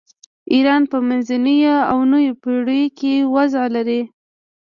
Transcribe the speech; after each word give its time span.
ایران 0.53 0.83
په 0.91 0.97
منځنیو 1.07 1.75
او 1.91 1.97
نویو 2.11 2.39
پیړیو 2.41 2.93
کې 2.97 3.13
اوضاع 3.29 3.67
لري. 3.75 4.01